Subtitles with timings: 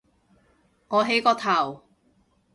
[0.87, 1.83] 我起個頭